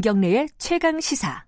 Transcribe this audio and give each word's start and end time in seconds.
김경래의 0.00 0.48
최강 0.56 0.98
시사. 0.98 1.44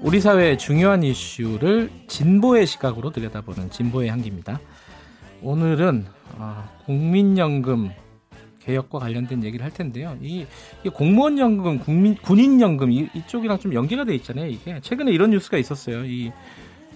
우리 0.00 0.18
사회의 0.18 0.56
중요한 0.56 1.02
이슈를 1.02 1.90
진보의 2.08 2.66
시각으로 2.66 3.10
들여다보는 3.10 3.68
진보의 3.68 4.08
향기입니다. 4.08 4.58
오늘은 5.42 6.06
어, 6.38 6.64
국민연금 6.86 7.90
개혁과 8.68 8.98
관련된 8.98 9.42
얘기를 9.44 9.64
할 9.64 9.72
텐데요. 9.72 10.16
이, 10.20 10.46
이 10.84 10.88
공무원 10.90 11.38
연금, 11.38 11.78
국민 11.78 12.14
군인 12.16 12.60
연금 12.60 12.92
이, 12.92 13.08
이쪽이랑 13.14 13.58
좀 13.58 13.72
연계가 13.72 14.04
돼 14.04 14.14
있잖아요. 14.16 14.46
이게 14.46 14.78
최근에 14.80 15.10
이런 15.10 15.30
뉴스가 15.30 15.56
있었어요. 15.56 16.04
이 16.04 16.30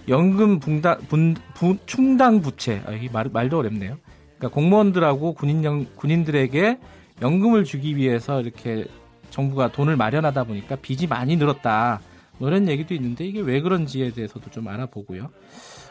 연금 0.07 0.59
붕당, 0.59 0.99
분, 1.09 1.35
부, 1.55 1.77
충당 1.87 2.41
부채. 2.41 2.83
아, 2.85 2.91
이 2.91 3.09
말, 3.11 3.29
말도 3.33 3.57
어렵네요. 3.57 3.97
그러니까 4.37 4.49
공무원들하고 4.49 5.33
군인 5.33 5.63
연 5.63 5.87
군인들에게 5.95 6.77
연금을 7.21 7.63
주기 7.63 7.97
위해서 7.97 8.41
이렇게 8.41 8.85
정부가 9.31 9.71
돈을 9.71 9.95
마련하다 9.95 10.43
보니까 10.43 10.75
빚이 10.75 11.07
많이 11.07 11.37
늘었다. 11.37 12.01
뭐 12.37 12.49
이런 12.49 12.67
얘기도 12.67 12.93
있는데 12.93 13.25
이게 13.25 13.39
왜 13.39 13.61
그런지에 13.61 14.11
대해서도 14.11 14.51
좀 14.51 14.67
알아보고요. 14.67 15.31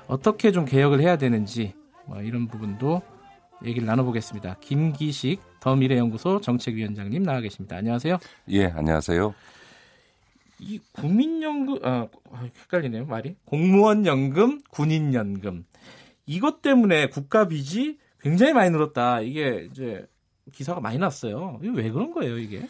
어떻게 0.07 0.53
좀 0.53 0.65
개혁을 0.65 1.01
해야 1.01 1.17
되는지 1.17 1.75
뭐 2.07 2.21
이런 2.23 2.47
부분도 2.47 3.03
얘기를 3.65 3.87
나눠보겠습니다. 3.87 4.57
김기식 4.61 5.52
더 5.63 5.77
미래연구소 5.77 6.41
정책위원장님 6.41 7.23
나와 7.23 7.41
계십니다. 7.41 7.77
안녕하세요. 7.77 8.19
예, 8.49 8.67
안녕하세요. 8.67 9.33
이 10.59 10.81
국민연금 10.91 11.79
아 11.85 12.09
헷갈리네요 12.65 13.07
말이 13.07 13.37
공무원 13.45 14.05
연금, 14.05 14.61
군인 14.71 15.15
연금 15.15 15.65
이것 16.27 16.63
때문에 16.63 17.07
국가 17.07 17.47
빚이 17.47 17.97
굉장히 18.21 18.53
많이 18.55 18.71
늘었다. 18.71 19.21
이게 19.21 19.69
이제 19.71 20.05
기사가 20.53 20.81
많이 20.81 20.99
났어요. 20.99 21.61
이게 21.63 21.71
왜 21.81 21.91
그런 21.93 22.13
거예요, 22.13 22.39
이게? 22.39 22.67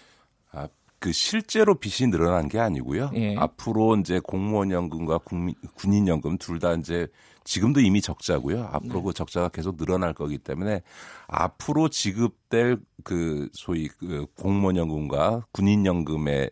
아, 1.03 1.05
그 1.05 1.13
실제로 1.13 1.75
빚이 1.75 2.07
늘어난 2.07 2.49
게 2.49 2.61
아니고요. 2.61 3.11
예. 3.15 3.37
앞으로 3.37 3.97
이제 3.97 4.21
공무원 4.21 4.71
연금과 4.71 5.19
국민, 5.19 5.55
군인 5.75 6.07
연금 6.07 6.39
둘 6.39 6.61
다 6.61 6.75
이제 6.75 7.09
지금도 7.45 7.81
이미 7.81 8.01
적자고요. 8.01 8.69
앞으로 8.73 8.95
네. 9.01 9.03
그 9.07 9.13
적자가 9.13 9.49
계속 9.49 9.77
늘어날 9.77 10.15
거기 10.15 10.39
때문에 10.39 10.83
앞으로 11.27 11.89
지급될 11.89 12.79
그 13.03 13.49
소위 13.53 13.89
그 13.89 14.27
공무원 14.37 14.77
연금과 14.77 15.47
군인 15.51 15.85
연금에 15.85 16.51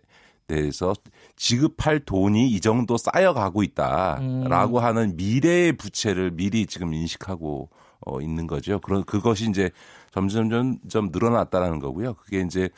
대해서 0.49 0.95
지급할 1.37 2.01
돈이 2.01 2.51
이 2.51 2.61
정도 2.61 2.97
쌓여가고 2.97 3.63
있다라고 3.63 4.79
음. 4.79 4.85
하는 4.85 5.17
미래의 5.17 5.75
부채를 5.77 6.33
미리 6.33 6.67
지금 6.67 6.93
인식하고 6.93 7.71
어, 8.05 8.21
있는 8.21 8.49
거죠. 8.49 8.81
그런 8.81 9.05
그것이 9.05 9.49
이제 9.49 9.71
점점 10.13 10.51
점 10.51 10.79
점 10.89 11.11
늘어났다라는 11.13 11.79
거고요. 11.79 12.15
그게 12.15 12.41
이제 12.41 12.69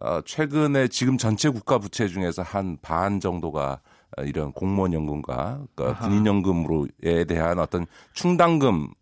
어, 0.00 0.20
최근에 0.22 0.88
지금 0.88 1.18
전체 1.18 1.48
국가 1.48 1.78
부채 1.78 2.08
중에서 2.08 2.42
한 2.42 2.78
반 2.82 3.20
정도가 3.20 3.80
이런 4.24 4.52
공무원 4.52 4.92
연금과 4.92 5.64
그러니까 5.74 6.06
군인 6.06 6.24
연금으로에 6.26 7.24
대한 7.26 7.58
어떤 7.58 7.86
충당금 8.12 8.92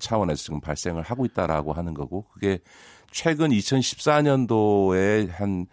차원에서 0.00 0.42
지금 0.42 0.60
발생을 0.60 1.02
하고 1.02 1.24
있다라고 1.24 1.72
하는 1.72 1.94
거고 1.94 2.24
그게 2.32 2.58
최근 3.10 3.50
2014년도에 3.50 5.30
한 5.30 5.66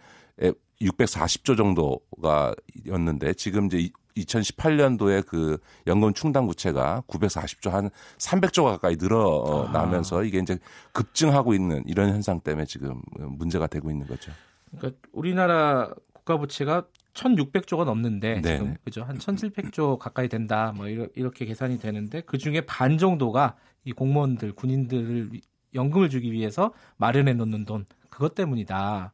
640조 0.80 1.56
정도가였는데 1.56 3.34
지금 3.34 3.66
이제 3.66 3.88
2018년도에 4.16 5.26
그 5.26 5.58
연금 5.86 6.12
충당 6.14 6.46
부채가 6.46 7.02
940조 7.08 7.70
한 7.70 7.90
300조 8.18 8.64
가까이 8.64 8.96
늘어나면서 8.96 10.20
아. 10.20 10.22
이게 10.22 10.38
이제 10.38 10.58
급증하고 10.92 11.54
있는 11.54 11.82
이런 11.86 12.10
현상 12.10 12.40
때문에 12.40 12.66
지금 12.66 13.00
문제가 13.18 13.66
되고 13.66 13.90
있는 13.90 14.06
거죠. 14.06 14.30
그러니까 14.78 15.00
우리나라 15.12 15.90
국가 16.12 16.38
부채가 16.38 16.84
1,600조가 17.14 17.84
넘는데 17.84 18.40
네. 18.42 18.56
지금 18.56 18.76
그죠 18.84 19.04
한 19.04 19.18
1,700조 19.18 19.98
가까이 19.98 20.28
된다 20.28 20.72
뭐 20.74 20.88
이렇게 20.88 21.44
계산이 21.44 21.78
되는데 21.78 22.20
그 22.22 22.38
중에 22.38 22.62
반 22.62 22.98
정도가 22.98 23.56
이 23.84 23.92
공무원들 23.92 24.52
군인들을 24.52 25.30
연금을 25.74 26.08
주기 26.08 26.32
위해서 26.32 26.72
마련해 26.96 27.34
놓는 27.34 27.64
돈 27.64 27.86
그것 28.10 28.34
때문이다. 28.34 29.12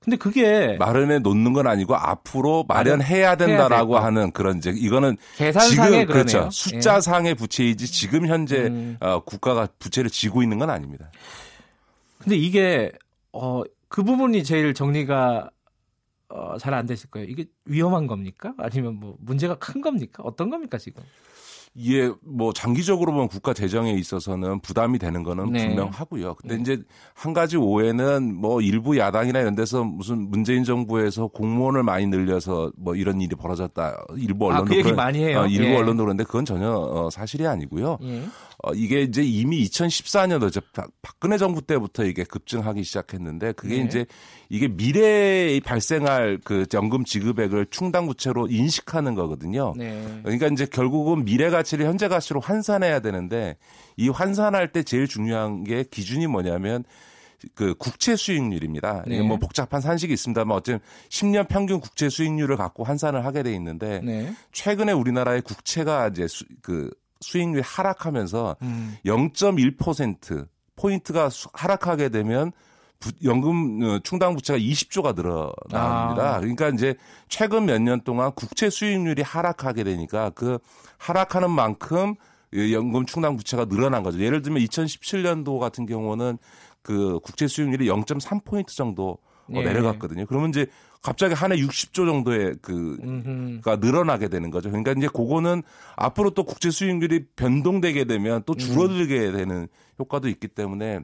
근데 0.00 0.18
그게 0.18 0.76
마련해 0.78 1.20
놓는 1.20 1.54
건 1.54 1.66
아니고 1.66 1.96
앞으로 1.96 2.64
마련해야 2.68 3.36
된다라고 3.36 3.98
하는 3.98 4.32
그런 4.32 4.58
이제 4.58 4.70
이거는 4.70 5.16
계산상의 5.36 6.00
지금 6.00 6.12
그렇죠 6.12 6.48
숫자상의 6.50 7.30
예. 7.30 7.34
부채이지 7.34 7.86
지금 7.86 8.26
현재 8.26 8.66
음. 8.66 8.98
어, 9.00 9.20
국가가 9.20 9.66
부채를 9.78 10.10
지고 10.10 10.42
있는 10.42 10.58
건 10.58 10.68
아닙니다. 10.68 11.10
근데 12.18 12.36
이게 12.36 12.92
어, 13.32 13.62
그 13.94 14.02
부분이 14.02 14.42
제일 14.42 14.74
정리가 14.74 15.50
어, 16.28 16.58
잘 16.58 16.74
안 16.74 16.86
되실 16.86 17.10
거예요. 17.10 17.28
이게 17.28 17.46
위험한 17.66 18.08
겁니까? 18.08 18.52
아니면 18.58 18.96
뭐 18.96 19.16
문제가 19.20 19.56
큰 19.60 19.80
겁니까? 19.82 20.24
어떤 20.24 20.50
겁니까 20.50 20.78
지금? 20.78 21.04
이게 21.76 22.12
뭐 22.22 22.52
장기적으로 22.52 23.12
보면 23.12 23.28
국가 23.28 23.52
재정에 23.52 23.92
있어서는 23.92 24.60
부담이 24.60 25.00
되는 25.00 25.24
거는 25.24 25.50
네. 25.50 25.66
분명하고요. 25.66 26.34
근데 26.36 26.54
네. 26.54 26.60
이제 26.60 26.82
한 27.14 27.32
가지 27.32 27.56
오해는 27.56 28.36
뭐 28.36 28.60
일부 28.60 28.96
야당이나 28.96 29.40
이런 29.40 29.56
데서 29.56 29.82
무슨 29.82 30.30
문재인 30.30 30.62
정부에서 30.62 31.26
공무원을 31.26 31.82
많이 31.82 32.06
늘려서 32.06 32.70
뭐 32.76 32.94
이런 32.94 33.20
일이 33.20 33.34
벌어졌다. 33.34 34.04
일부 34.16 34.46
언론도 34.46 34.64
아, 34.64 34.68
그 34.68 34.74
얘기 34.74 34.82
그런, 34.84 34.96
많이 34.96 35.24
해요. 35.24 35.40
어, 35.40 35.46
일부 35.48 35.64
예. 35.64 35.76
언론도 35.76 36.04
그런데 36.04 36.22
그건 36.22 36.44
전혀 36.44 36.70
어, 36.70 37.10
사실이 37.10 37.44
아니고요. 37.44 37.98
예. 38.02 38.22
어, 38.62 38.72
이게 38.72 39.02
이제 39.02 39.22
이미 39.22 39.64
2014년도 39.64 40.48
이제 40.48 40.60
박근혜 41.02 41.38
정부 41.38 41.60
때부터 41.60 42.04
이게 42.04 42.22
급증하기 42.22 42.84
시작했는데 42.84 43.52
그게 43.52 43.78
네. 43.78 43.84
이제 43.84 44.06
이게 44.48 44.68
미래에 44.68 45.58
발생할 45.58 46.38
그 46.44 46.66
연금 46.72 47.04
지급액을 47.04 47.66
충당 47.70 48.06
부채로 48.06 48.46
인식하는 48.48 49.16
거거든요. 49.16 49.74
네. 49.76 50.20
그러니까 50.22 50.46
이제 50.46 50.66
결국은 50.66 51.24
미래 51.24 51.50
가 51.50 51.63
치를 51.64 51.86
현재 51.86 52.08
가치로 52.08 52.40
환산해야 52.40 53.00
되는데 53.00 53.56
이 53.96 54.08
환산할 54.08 54.72
때 54.72 54.82
제일 54.82 55.08
중요한 55.08 55.64
게 55.64 55.84
기준이 55.90 56.26
뭐냐면 56.26 56.84
그 57.54 57.74
국채 57.74 58.16
수익률입니다. 58.16 59.04
네. 59.06 59.20
뭐 59.22 59.36
복잡한 59.38 59.80
산식이 59.80 60.12
있습니다만 60.12 60.56
어쨌든 60.56 60.80
10년 61.10 61.48
평균 61.48 61.80
국채 61.80 62.08
수익률을 62.08 62.56
갖고 62.56 62.84
환산을 62.84 63.24
하게 63.24 63.42
돼 63.42 63.52
있는데 63.54 64.00
네. 64.02 64.32
최근에 64.52 64.92
우리나라의 64.92 65.42
국채가 65.42 66.08
이제 66.08 66.26
수, 66.26 66.44
그 66.62 66.90
수익률이 67.20 67.62
하락하면서 67.64 68.56
음. 68.62 68.96
0.1% 69.04 70.46
포인트가 70.76 71.28
하락하게 71.52 72.08
되면 72.08 72.52
부, 73.04 73.12
연금 73.24 73.82
어, 73.82 73.98
충당 74.02 74.34
부채가 74.34 74.58
20조가 74.58 75.14
늘어납니다. 75.14 76.36
아. 76.36 76.40
그러니까 76.40 76.68
이제 76.70 76.94
최근 77.28 77.66
몇 77.66 77.78
년 77.82 78.00
동안 78.00 78.32
국채 78.34 78.70
수익률이 78.70 79.20
하락하게 79.22 79.84
되니까 79.84 80.30
그 80.30 80.58
하락하는 80.96 81.50
만큼 81.50 82.14
연금 82.54 83.04
충당 83.04 83.36
부채가 83.36 83.66
늘어난 83.66 84.02
거죠. 84.02 84.20
예를 84.20 84.40
들면 84.40 84.62
2017년도 84.62 85.58
같은 85.58 85.84
경우는 85.86 86.38
그 86.82 87.18
국채 87.22 87.46
수익률이 87.46 87.86
0.3포인트 87.88 88.68
정도 88.68 89.18
예. 89.52 89.62
내려갔거든요. 89.62 90.24
그러면 90.26 90.48
이제 90.50 90.66
갑자기 91.02 91.34
한 91.34 91.52
해 91.52 91.56
60조 91.56 92.06
정도의 92.06 92.54
그가 92.62 93.76
늘어나게 93.76 94.28
되는 94.28 94.50
거죠. 94.50 94.70
그러니까 94.70 94.92
이제 94.96 95.06
그거는 95.08 95.62
앞으로 95.96 96.30
또 96.30 96.44
국제 96.44 96.70
수익률이 96.70 97.26
변동되게 97.36 98.04
되면 98.04 98.42
또 98.46 98.54
줄어들게 98.54 99.32
되는 99.32 99.68
효과도 99.98 100.28
있기 100.28 100.48
때문에 100.48 101.00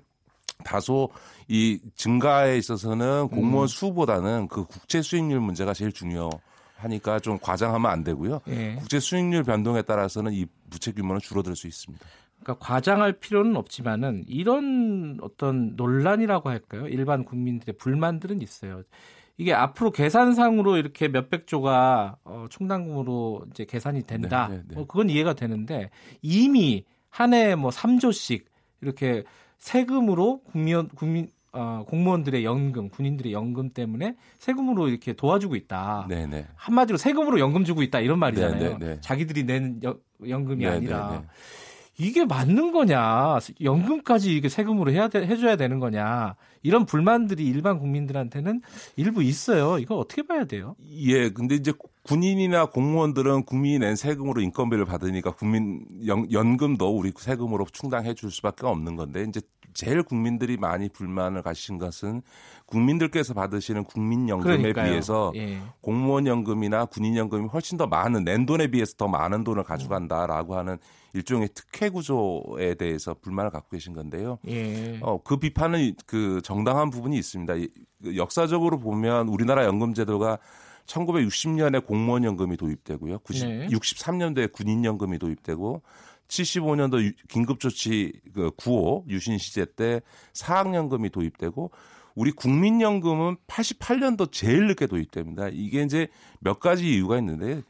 다소 0.62 1.10
이 1.48 1.78
증가에 1.94 2.56
있어서는 2.58 3.28
공무원 3.28 3.64
음. 3.64 3.66
수보다는 3.66 4.48
그 4.48 4.64
국제 4.64 5.02
수익률 5.02 5.40
문제가 5.40 5.74
제일 5.74 5.92
중요. 5.92 6.30
하니까 6.76 7.18
좀 7.20 7.38
과장하면 7.38 7.90
안 7.90 8.04
되고요. 8.04 8.40
예. 8.48 8.76
국제 8.76 9.00
수익률 9.00 9.42
변동에 9.42 9.82
따라서는 9.82 10.32
이 10.32 10.46
부채 10.70 10.92
규모는 10.92 11.20
줄어들 11.20 11.54
수 11.54 11.66
있습니다. 11.66 12.04
그러니까 12.42 12.64
과장할 12.64 13.14
필요는 13.14 13.56
없지만은 13.56 14.24
이런 14.26 15.18
어떤 15.20 15.76
논란이라고 15.76 16.48
할까요? 16.48 16.88
일반 16.88 17.24
국민들의 17.24 17.76
불만들은 17.76 18.40
있어요. 18.40 18.82
이게 19.36 19.52
앞으로 19.54 19.90
계산상으로 19.90 20.76
이렇게 20.76 21.08
몇백 21.08 21.46
조가 21.46 22.16
어, 22.24 22.46
충당금으로 22.50 23.46
이제 23.50 23.64
계산이 23.64 24.02
된다. 24.02 24.48
네, 24.48 24.56
네, 24.56 24.62
네. 24.68 24.74
뭐 24.74 24.86
그건 24.86 25.10
이해가 25.10 25.34
되는데 25.34 25.90
이미 26.22 26.84
한 27.08 27.34
해에 27.34 27.54
뭐 27.54 27.70
3조씩 27.70 28.44
이렇게 28.80 29.24
세금으로 29.60 30.40
국민 30.42 30.88
국민 30.88 31.28
어, 31.52 31.84
공무원들의 31.88 32.44
연금, 32.44 32.88
군인들의 32.88 33.32
연금 33.32 33.70
때문에 33.70 34.16
세금으로 34.38 34.88
이렇게 34.88 35.12
도와주고 35.12 35.56
있다. 35.56 36.06
네네. 36.08 36.26
네. 36.26 36.46
한마디로 36.54 36.96
세금으로 36.96 37.40
연금 37.40 37.64
주고 37.64 37.82
있다 37.82 38.00
이런 38.00 38.18
말이잖아요. 38.20 38.62
네네네. 38.62 38.86
네, 38.86 39.00
자기들이 39.00 39.44
낸 39.44 39.80
여, 39.84 39.96
연금이 40.28 40.64
네네네. 40.64 40.76
아니라 40.76 41.24
이게 42.00 42.24
맞는 42.24 42.72
거냐? 42.72 43.38
연금까지 43.62 44.34
이게 44.34 44.48
세금으로 44.48 44.90
해야 44.90 45.08
돼, 45.08 45.26
해줘야 45.26 45.56
되는 45.56 45.78
거냐? 45.78 46.34
이런 46.62 46.86
불만들이 46.86 47.44
일반 47.44 47.78
국민들한테는 47.78 48.62
일부 48.96 49.22
있어요. 49.22 49.78
이거 49.78 49.96
어떻게 49.96 50.22
봐야 50.22 50.44
돼요? 50.44 50.76
예, 50.90 51.28
근데 51.30 51.54
이제 51.54 51.72
군인이나 52.02 52.66
공무원들은 52.66 53.44
국민이 53.44 53.78
낸 53.78 53.96
세금으로 53.96 54.40
인건비를 54.40 54.86
받으니까 54.86 55.32
국민 55.32 55.84
연, 56.06 56.56
금도 56.56 56.96
우리 56.96 57.12
세금으로 57.14 57.66
충당해 57.70 58.14
줄 58.14 58.30
수밖에 58.30 58.66
없는 58.66 58.96
건데 58.96 59.24
이제 59.28 59.40
제일 59.74 60.02
국민들이 60.02 60.56
많이 60.56 60.88
불만을 60.88 61.42
가신 61.42 61.78
것은 61.78 62.22
국민들께서 62.66 63.34
받으시는 63.34 63.84
국민연금에 63.84 64.56
그러니까요. 64.56 64.90
비해서 64.90 65.32
예. 65.36 65.60
공무원 65.80 66.26
연금이나 66.26 66.86
군인 66.86 67.16
연금이 67.16 67.48
훨씬 67.48 67.76
더 67.78 67.86
많은 67.86 68.24
낸 68.24 68.46
돈에 68.46 68.68
비해서 68.68 68.94
더 68.96 69.08
많은 69.08 69.44
돈을 69.44 69.64
가져간다라고 69.64 70.56
하는 70.56 70.78
일종의 71.12 71.48
특혜 71.54 71.88
구조에 71.88 72.74
대해서 72.74 73.14
불만을 73.14 73.50
갖고 73.50 73.70
계신 73.70 73.92
건데요. 73.92 74.38
예. 74.46 74.98
어, 75.02 75.22
그 75.22 75.38
비판은 75.38 75.94
그 76.06 76.40
정당한 76.42 76.90
부분이 76.90 77.16
있습니다. 77.18 77.54
그 78.02 78.16
역사적으로 78.16 78.78
보면 78.78 79.28
우리나라 79.28 79.64
연금 79.64 79.94
제도가 79.94 80.38
1960년에 80.86 81.84
공무원 81.84 82.24
연금이 82.24 82.56
도입되고요. 82.56 83.20
90, 83.20 83.48
네. 83.48 83.66
63년도에 83.68 84.52
군인 84.52 84.84
연금이 84.84 85.18
도입되고 85.18 85.82
75년도 86.30 87.12
긴급조치 87.28 88.12
그 88.32 88.50
9호 88.52 89.08
유신 89.08 89.36
시제 89.36 89.66
때 89.76 90.00
사학연금이 90.32 91.10
도입되고 91.10 91.70
우리 92.14 92.32
국민연금은 92.32 93.36
88년도 93.46 94.32
제일 94.32 94.66
늦게 94.66 94.86
도입됩니다. 94.86 95.48
이게 95.52 95.82
이제 95.82 96.08
몇 96.40 96.60
가지 96.60 96.94
이유가 96.94 97.18
있는데 97.18 97.62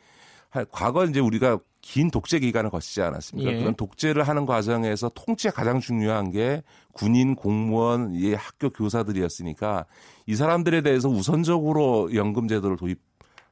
과거 0.70 1.04
이제 1.04 1.20
우리가 1.20 1.58
긴 1.80 2.10
독재 2.10 2.40
기간을 2.40 2.70
거치지 2.70 3.00
않았습니까? 3.00 3.52
예. 3.52 3.58
그런 3.58 3.74
독재를 3.74 4.28
하는 4.28 4.44
과정에서 4.44 5.10
통치가 5.14 5.54
가장 5.54 5.80
중요한 5.80 6.30
게 6.30 6.62
군인, 6.92 7.34
공무원, 7.34 8.14
예, 8.20 8.34
학교 8.34 8.68
교사들이었으니까 8.70 9.86
이 10.26 10.34
사람들에 10.34 10.82
대해서 10.82 11.08
우선적으로 11.08 12.14
연금 12.14 12.48
제도를 12.48 12.76
도입을 12.76 12.96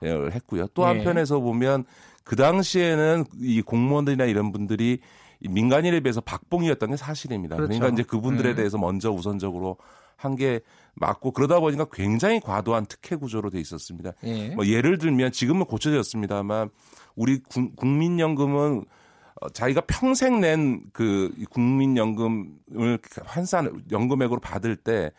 했고요. 0.03 0.67
또 0.75 0.83
예. 0.83 0.87
한편에서 0.87 1.41
보면 1.41 1.85
그 2.25 2.37
당시에는 2.37 3.25
이 3.41 3.63
공무원들이나 3.63 4.25
이런 4.25 4.53
분들이 4.53 5.01
민간인에 5.41 6.01
비해서 6.01 6.21
박봉이었던 6.21 6.91
게 6.91 6.97
사실입니다. 6.97 7.57
그렇죠. 7.57 7.73
그러니까 7.73 7.95
이제 7.95 8.03
그분들에 8.03 8.51
네. 8.51 8.55
대해서 8.57 8.79
먼저 8.79 9.11
우선적으로 9.11 9.77
한 10.17 10.35
게 10.35 10.61
맞고 10.95 11.31
그러다 11.31 11.61
보니까 11.61 11.87
굉장히 11.93 12.41
과도한 12.41 12.87
특혜 12.87 13.15
구조로 13.15 13.51
돼 13.51 13.61
있었습니다. 13.61 14.13
예. 14.25 14.49
뭐 14.49 14.67
예를 14.67 14.99
들면 14.99 15.31
지금은 15.31 15.65
고쳐졌습니다만 15.65 16.71
우리 17.15 17.41
국민연금은 17.77 18.85
어, 19.41 19.49
자기가 19.51 19.83
평생 19.83 20.41
낸 20.41 20.83
그 20.93 21.33
국민연금을 21.51 22.99
환산 23.25 23.85
연금액으로 23.91 24.41
받을 24.41 24.75
때 24.75 25.13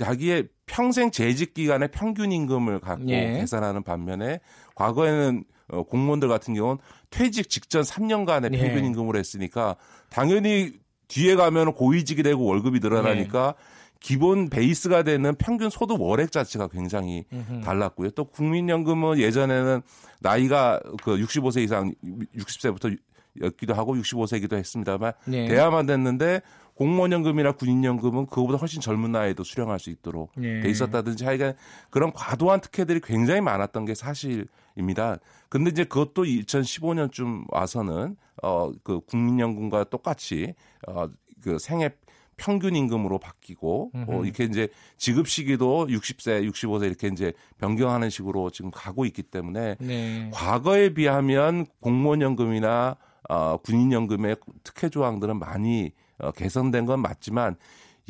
자기의 0.00 0.48
평생 0.64 1.10
재직 1.10 1.52
기간의 1.52 1.90
평균 1.92 2.32
임금을 2.32 2.80
갖고 2.80 3.08
예. 3.08 3.32
계산하는 3.32 3.82
반면에 3.82 4.40
과거에는 4.74 5.44
어, 5.68 5.82
공무원들 5.82 6.28
같은 6.28 6.54
경우는 6.54 6.78
퇴직 7.10 7.50
직전 7.50 7.82
3년간의 7.82 8.50
네. 8.52 8.58
평균 8.58 8.86
임금을 8.86 9.16
했으니까 9.16 9.76
당연히 10.08 10.72
뒤에 11.08 11.36
가면 11.36 11.74
고위직이 11.74 12.22
되고 12.22 12.44
월급이 12.44 12.80
늘어나니까 12.80 13.54
네. 13.56 13.64
기본 14.00 14.48
베이스가 14.48 15.02
되는 15.02 15.34
평균 15.34 15.68
소득 15.68 16.00
월액 16.00 16.32
자체가 16.32 16.68
굉장히 16.68 17.26
음흠. 17.32 17.60
달랐고요. 17.62 18.10
또 18.10 18.24
국민연금은 18.24 19.18
예전에는 19.18 19.82
나이가 20.20 20.80
그 21.02 21.18
65세 21.18 21.62
이상 21.62 21.92
60세부터 22.36 22.96
였기도 23.42 23.74
하고 23.74 23.94
65세기도 23.96 24.54
했습니다만 24.54 25.12
네. 25.26 25.46
돼야만 25.46 25.86
됐는데 25.86 26.40
공무원연금이나 26.80 27.52
군인연금은 27.52 28.24
그거보다 28.24 28.56
훨씬 28.56 28.80
젊은 28.80 29.12
나이에도 29.12 29.44
수령할 29.44 29.78
수 29.78 29.90
있도록 29.90 30.32
네. 30.36 30.60
돼 30.60 30.70
있었다든지 30.70 31.26
하여간 31.26 31.52
그런 31.90 32.10
과도한 32.10 32.62
특혜들이 32.62 33.02
굉장히 33.04 33.42
많았던 33.42 33.84
게 33.84 33.94
사실입니다. 33.94 35.18
근데 35.50 35.68
이제 35.70 35.84
그것도 35.84 36.24
2015년쯤 36.24 37.44
와서는 37.52 38.16
어 38.42 38.72
그 38.82 39.00
국민연금과 39.00 39.84
똑같이 39.84 40.54
어그 40.86 41.58
생애 41.58 41.90
평균 42.38 42.74
임금으로 42.74 43.18
바뀌고 43.18 43.90
어, 44.06 44.22
이렇게 44.24 44.44
이제 44.44 44.68
지급 44.96 45.28
시기도 45.28 45.86
60세, 45.86 46.48
65세 46.50 46.86
이렇게 46.86 47.08
이제 47.08 47.34
변경하는 47.58 48.08
식으로 48.08 48.48
지금 48.48 48.70
가고 48.70 49.04
있기 49.04 49.24
때문에 49.24 49.76
네. 49.78 50.30
과거에 50.32 50.94
비하면 50.94 51.66
공무원 51.80 52.22
연금이나 52.22 52.96
어, 53.28 53.58
군인 53.58 53.92
연금의 53.92 54.36
특혜 54.64 54.88
조항들은 54.88 55.38
많이 55.38 55.92
어, 56.22 56.32
개선된 56.32 56.86
건 56.86 57.00
맞지만 57.00 57.56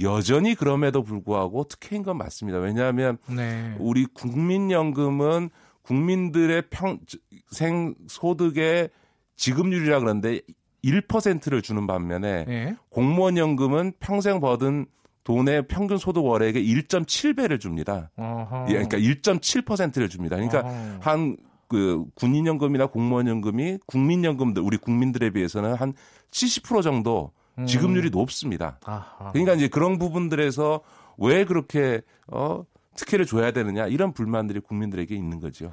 여전히 0.01 0.55
그럼에도 0.55 1.03
불구하고 1.03 1.65
특혜인 1.65 2.03
건 2.03 2.17
맞습니다. 2.19 2.59
왜냐하면 2.59 3.19
네. 3.29 3.75
우리 3.79 4.07
국민연금은 4.07 5.51
국민들의 5.83 6.65
평생 6.71 7.95
소득의 8.09 8.91
지급률이라 9.37 10.01
그러는데 10.01 10.41
1%를 10.85 11.63
주는 11.63 11.87
반면에 11.87 12.45
네. 12.45 12.77
공무원 12.89 13.37
연금은 13.37 13.93
평생 14.01 14.41
버든 14.41 14.87
돈의 15.25 15.67
평균 15.69 15.99
소득 15.99 16.25
월액의 16.25 16.67
1.7배를 16.67 17.61
줍니다. 17.61 18.11
어허. 18.17 18.67
예, 18.69 18.73
그러니까 18.73 18.99
1.7%를 18.99 20.09
줍니다. 20.09 20.37
그러니까 20.37 20.67
한그 21.01 22.07
군인연금이나 22.15 22.87
공무원연금이 22.87 23.79
국민연금들 23.87 24.63
우리 24.63 24.77
국민들에 24.79 25.31
비해서는 25.31 25.75
한 25.75 25.93
70% 26.31 26.83
정도 26.83 27.33
지급률이 27.67 28.09
음. 28.09 28.13
높습니다. 28.13 28.79
아하. 28.85 29.31
그러니까 29.33 29.55
이제 29.55 29.69
그런 29.69 29.99
부분들에서 29.99 30.81
왜 31.19 31.45
그렇게 31.45 32.03
어 32.27 32.65
특혜를 32.97 33.27
줘야 33.27 33.51
되느냐 33.53 33.87
이런 33.87 34.13
불만들이 34.13 34.61
국민들에게 34.61 35.15
있는 35.15 35.41
거죠. 35.41 35.73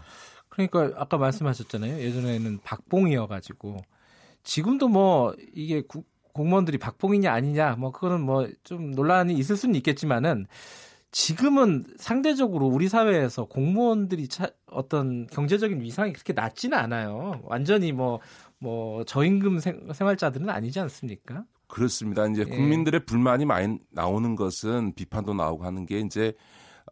그러니까 0.49 0.91
아까 0.95 1.17
말씀하셨잖아요. 1.17 1.99
예전에는 1.99 2.59
박봉이어 2.63 3.27
가지고 3.27 3.77
지금도 4.43 4.87
뭐 4.87 5.35
이게 5.53 5.81
구, 5.81 6.03
공무원들이 6.33 6.77
박봉이냐 6.77 7.31
아니냐 7.31 7.75
뭐 7.75 7.91
그거는 7.91 8.21
뭐 8.21 8.47
좀 8.63 8.91
논란이 8.91 9.33
있을 9.33 9.55
수는 9.55 9.75
있겠지만은 9.75 10.45
지금은 11.11 11.85
상대적으로 11.97 12.67
우리 12.67 12.89
사회에서 12.89 13.45
공무원들이 13.45 14.27
차, 14.27 14.49
어떤 14.67 15.25
경제적인 15.27 15.81
위상이 15.81 16.13
그렇게 16.13 16.33
낮지는 16.33 16.77
않아요. 16.77 17.41
완전히 17.43 17.91
뭐, 17.91 18.19
뭐, 18.59 19.03
저임금 19.05 19.59
생, 19.59 19.87
활자들은 19.97 20.49
아니지 20.49 20.79
않습니까? 20.81 21.45
그렇습니다. 21.67 22.25
이제 22.27 22.45
예. 22.47 22.55
국민들의 22.55 23.05
불만이 23.05 23.45
많이 23.45 23.77
나오는 23.91 24.35
것은 24.35 24.93
비판도 24.95 25.33
나오고 25.33 25.65
하는 25.65 25.85
게 25.85 25.99
이제 25.99 26.33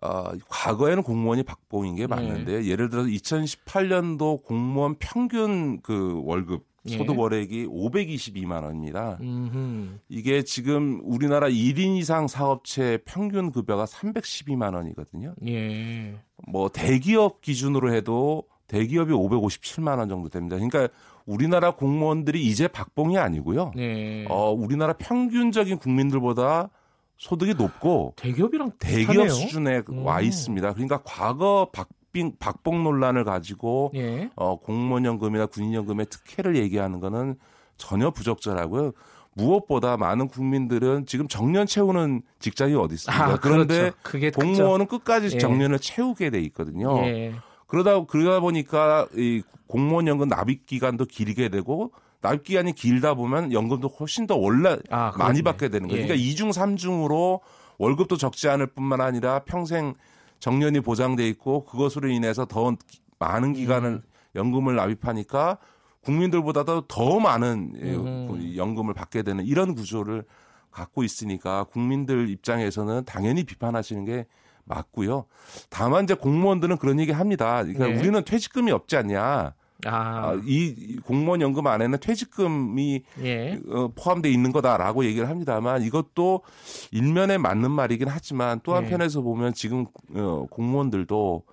어, 0.01 0.31
과거에는 0.49 1.03
공무원이 1.03 1.43
박봉인 1.43 1.95
게 1.95 2.07
맞는데 2.07 2.63
예. 2.63 2.65
예를 2.65 2.89
들어서 2.89 3.07
2018년도 3.07 4.43
공무원 4.43 4.95
평균 4.99 5.81
그 5.81 6.21
월급 6.23 6.65
예. 6.87 6.97
소득 6.97 7.17
월액이 7.17 7.67
522만 7.67 8.63
원입니다. 8.63 9.17
음흠. 9.21 9.99
이게 10.09 10.43
지금 10.43 11.01
우리나라 11.03 11.47
1인 11.47 11.97
이상 11.97 12.27
사업체 12.27 12.99
평균 13.05 13.51
급여가 13.51 13.85
312만 13.85 14.75
원이거든요. 14.75 15.33
예. 15.47 16.15
뭐 16.47 16.69
대기업 16.69 17.41
기준으로 17.41 17.93
해도 17.93 18.43
대기업이 18.67 19.11
557만 19.11 19.97
원 19.97 20.09
정도 20.09 20.29
됩니다. 20.29 20.57
그러니까 20.57 20.93
우리나라 21.25 21.71
공무원들이 21.71 22.43
이제 22.45 22.67
박봉이 22.67 23.17
아니고요. 23.17 23.71
네. 23.75 24.25
어, 24.29 24.51
우리나라 24.51 24.93
평균적인 24.93 25.77
국민들보다 25.77 26.69
소득이 27.17 27.55
높고 27.55 28.13
대기업이랑 28.17 28.73
대기업 28.79 29.07
비슷하네요. 29.07 29.29
수준에 29.29 29.81
음. 29.89 30.05
와 30.05 30.21
있습니다. 30.21 30.73
그러니까 30.73 31.01
과거 31.03 31.69
박 31.71 31.89
박봉 32.39 32.81
논란을 32.83 33.25
가지고 33.25 33.91
예. 33.95 34.29
어, 34.37 34.57
공무원연금이나 34.57 35.47
군인연금의 35.47 36.05
특혜를 36.05 36.55
얘기하는 36.55 37.01
거는 37.01 37.35
전혀 37.77 38.09
부적절하고요. 38.09 38.93
무엇보다 39.33 39.97
많은 39.97 40.29
국민들은 40.29 41.07
지금 41.07 41.27
정년 41.27 41.67
채우는 41.67 42.21
직장이 42.39 42.73
어디 42.75 42.95
있습니까? 42.95 43.25
아, 43.25 43.35
그런데 43.35 43.91
그렇죠. 44.01 44.39
공무원은 44.39 44.85
끝까지 44.85 45.31
예. 45.33 45.37
정년을 45.37 45.79
채우게 45.79 46.29
돼 46.29 46.39
있거든요. 46.43 47.05
예. 47.05 47.35
그러다 47.67 48.05
그러다 48.05 48.39
보니까 48.39 49.07
이 49.15 49.41
공무원 49.67 50.07
연금 50.07 50.27
납입 50.27 50.65
기간도 50.65 51.05
길게 51.05 51.49
되고 51.49 51.91
납입 52.21 52.43
기간이 52.43 52.73
길다 52.73 53.13
보면 53.13 53.51
연금도 53.51 53.87
훨씬 53.87 54.27
더 54.27 54.35
올라 54.35 54.77
아, 54.89 55.11
많이 55.17 55.41
받게 55.41 55.69
되는 55.69 55.87
거예요. 55.87 56.03
예. 56.03 56.07
그러니까 56.07 56.27
2중 56.27 56.51
3중으로 56.51 57.41
월급도 57.77 58.17
적지 58.17 58.49
않을 58.49 58.67
뿐만 58.67 59.01
아니라 59.01 59.39
평생 59.39 59.93
정년이 60.39 60.81
보장돼 60.81 61.27
있고 61.29 61.65
그것으로 61.65 62.09
인해서 62.09 62.45
더 62.45 62.75
많은 63.19 63.53
기간을 63.53 63.89
음. 63.89 64.01
연금을 64.35 64.75
납입하니까 64.75 65.57
국민들보다도 66.01 66.87
더 66.87 67.19
많은 67.19 67.73
음. 67.75 68.55
연금을 68.55 68.93
받게 68.93 69.23
되는 69.23 69.45
이런 69.45 69.73
구조를 69.73 70.23
갖고 70.71 71.03
있으니까 71.03 71.63
국민들 71.65 72.29
입장에서는 72.29 73.05
당연히 73.05 73.43
비판하시는 73.43 74.05
게 74.05 74.27
맞고요. 74.65 75.25
다만 75.69 76.03
이제 76.03 76.13
공무원들은 76.13 76.77
그런 76.77 76.99
얘기 76.99 77.11
합니다. 77.11 77.63
그러니까 77.63 77.87
네. 77.87 77.99
우리는 77.99 78.23
퇴직금이 78.23 78.71
없지 78.71 78.97
않냐. 78.97 79.21
아. 79.21 79.53
아, 79.87 80.41
이 80.45 80.97
공무원 81.03 81.41
연금 81.41 81.67
안에는 81.67 81.99
퇴직금이 81.99 83.03
예. 83.21 83.59
어, 83.69 83.89
포함되어 83.95 84.31
있는 84.31 84.51
거다라고 84.51 85.05
얘기를 85.05 85.29
합니다만 85.29 85.83
이것도 85.83 86.41
일면에 86.91 87.37
맞는 87.37 87.69
말이긴 87.71 88.07
하지만 88.07 88.61
또 88.63 88.73
한편에서 88.73 89.19
예. 89.19 89.23
보면 89.23 89.53
지금 89.53 89.85
어, 90.15 90.47
공무원들도 90.49 91.43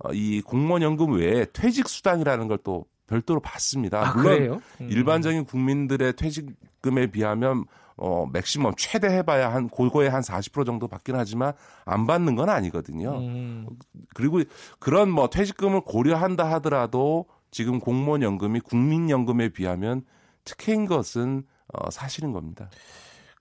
어, 0.00 0.12
이 0.12 0.42
공무원 0.42 0.82
연금 0.82 1.12
외에 1.12 1.46
퇴직 1.52 1.88
수당이라는 1.88 2.48
걸 2.48 2.58
또 2.62 2.84
별도로 3.08 3.40
받습니다. 3.40 4.10
아, 4.10 4.14
물론 4.14 4.60
음. 4.80 4.88
일반적인 4.88 5.46
국민들의 5.46 6.14
퇴직금에 6.14 7.08
비하면 7.08 7.64
어, 7.98 8.26
맥시멈 8.32 8.74
최대 8.76 9.08
해봐야 9.08 9.52
한 9.52 9.68
고거에 9.68 10.08
한 10.08 10.22
40% 10.22 10.64
정도 10.64 10.88
받긴 10.88 11.16
하지만 11.16 11.52
안 11.84 12.06
받는 12.06 12.36
건 12.36 12.48
아니거든요. 12.48 13.18
음. 13.18 13.66
그리고 14.14 14.40
그런 14.78 15.10
뭐 15.10 15.28
퇴직금을 15.28 15.82
고려한다 15.82 16.50
하더라도 16.54 17.26
지금 17.50 17.80
공무원 17.80 18.22
연금이 18.22 18.60
국민연금에 18.60 19.48
비하면 19.50 20.04
특혜인 20.44 20.86
것은 20.86 21.44
어, 21.72 21.90
사실인 21.90 22.32
겁니다. 22.32 22.70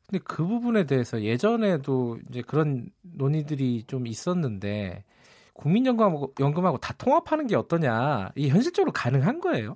근데 0.08 0.24
그 0.24 0.46
부분에 0.46 0.86
대해서 0.86 1.22
예전에도 1.22 2.18
이제 2.30 2.42
그런 2.42 2.90
논의들이 3.02 3.84
좀 3.88 4.08
있었는데 4.08 5.04
국민연금하고 5.54 6.34
연금하고 6.40 6.78
다 6.78 6.94
통합하는 6.98 7.48
게 7.48 7.56
어떠냐? 7.56 8.32
이 8.36 8.50
현실적으로 8.50 8.92
가능한 8.92 9.40
거예요? 9.42 9.76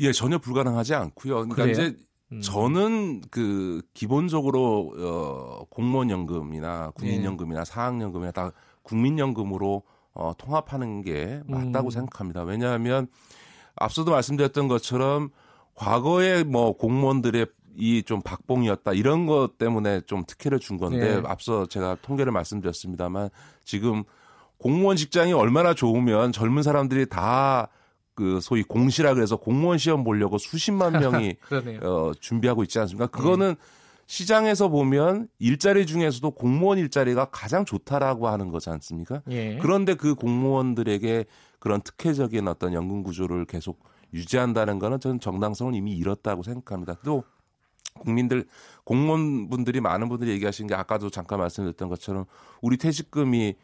예, 0.00 0.12
전혀 0.12 0.38
불가능하지 0.38 0.94
않고요. 0.94 1.34
그러니까 1.34 1.56
그래요? 1.56 1.72
이제 1.72 1.96
음. 2.32 2.40
저는 2.40 3.22
그 3.30 3.82
기본적으로 3.94 4.92
어 4.98 5.64
공무원 5.70 6.10
연금이나 6.10 6.90
군인 6.94 7.24
연금이나 7.24 7.64
네. 7.64 7.70
사학 7.70 8.00
연금이나 8.00 8.32
다 8.32 8.52
국민 8.82 9.18
연금으로 9.18 9.82
어 10.14 10.32
통합하는 10.36 11.02
게 11.02 11.40
맞다고 11.46 11.88
음. 11.88 11.90
생각합니다. 11.90 12.42
왜냐하면 12.42 13.06
앞서도 13.76 14.10
말씀드렸던 14.10 14.68
것처럼 14.68 15.30
과거에 15.74 16.44
뭐 16.44 16.76
공무원들의 16.76 17.46
이 17.80 18.02
좀 18.04 18.20
박봉이었다 18.22 18.92
이런 18.92 19.26
것 19.26 19.56
때문에 19.56 20.00
좀 20.00 20.24
특혜를 20.26 20.58
준 20.58 20.78
건데 20.78 21.20
네. 21.20 21.22
앞서 21.24 21.66
제가 21.66 21.96
통계를 22.02 22.32
말씀드렸습니다만 22.32 23.30
지금 23.64 24.02
공무원 24.58 24.96
직장이 24.96 25.32
얼마나 25.32 25.74
좋으면 25.74 26.32
젊은 26.32 26.64
사람들이 26.64 27.08
다 27.08 27.68
그 28.18 28.40
소위 28.40 28.64
공시라 28.64 29.14
그래서 29.14 29.36
공무원 29.36 29.78
시험 29.78 30.02
보려고 30.02 30.38
수십만 30.38 30.90
명이 30.98 31.36
어, 31.82 32.10
준비하고 32.18 32.64
있지 32.64 32.80
않습니까? 32.80 33.06
그거는 33.06 33.50
네. 33.50 33.56
시장에서 34.06 34.68
보면 34.68 35.28
일자리 35.38 35.86
중에서도 35.86 36.28
공무원 36.32 36.78
일자리가 36.78 37.26
가장 37.26 37.64
좋다라고 37.64 38.26
하는 38.26 38.50
거지 38.50 38.70
않습니까? 38.70 39.22
예. 39.30 39.58
그런데 39.58 39.94
그 39.94 40.16
공무원들에게 40.16 41.26
그런 41.60 41.80
특혜적인 41.80 42.48
어떤 42.48 42.72
연금 42.72 43.04
구조를 43.04 43.44
계속 43.44 43.78
유지한다는 44.12 44.80
거는 44.80 44.98
저는 44.98 45.20
정당성을 45.20 45.72
이미 45.76 45.92
잃었다고 45.92 46.42
생각합니다. 46.42 46.96
또 47.04 47.22
국민들 48.00 48.46
공무원분들이 48.82 49.80
많은 49.80 50.08
분들이 50.08 50.32
얘기하시는 50.32 50.66
게 50.66 50.74
아까도 50.74 51.08
잠깐 51.08 51.38
말씀드렸던 51.38 51.88
것처럼 51.88 52.24
우리 52.62 52.78
퇴직금이 52.78 53.54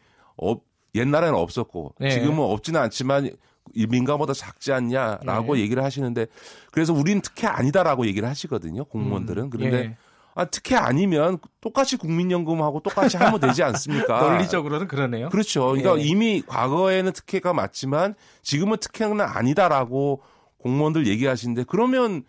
어, 0.41 0.55
옛날에는 0.93 1.35
없었고 1.35 1.95
네. 1.99 2.11
지금은 2.11 2.39
없지는 2.39 2.79
않지만 2.79 3.31
민가보다 3.73 4.33
작지 4.33 4.71
않냐라고 4.71 5.55
네. 5.55 5.61
얘기를 5.61 5.83
하시는데 5.83 6.27
그래서 6.71 6.93
우리는 6.93 7.21
특혜 7.21 7.47
아니다라고 7.47 8.05
얘기를 8.07 8.27
하시거든요 8.27 8.85
공무원들은 8.85 9.43
음. 9.43 9.49
그런데 9.49 9.87
네. 9.87 9.97
아, 10.37 10.43
특혜 10.43 10.75
아니면 10.75 11.39
똑같이 11.61 11.95
국민연금하고 11.95 12.81
똑같이 12.81 13.15
하면 13.15 13.39
되지 13.39 13.63
않습니까? 13.63 14.19
논리적으로는 14.29 14.89
그러네요. 14.89 15.29
그렇죠. 15.29 15.67
그러니까 15.67 15.97
예. 15.97 16.03
이미 16.03 16.43
과거에는 16.45 17.13
특혜가 17.13 17.53
맞지만 17.53 18.15
지금은 18.41 18.77
특혜는 18.81 19.21
아니다라고 19.21 20.21
공무원들 20.57 21.07
얘기하시는데 21.07 21.63
그러면 21.67 22.23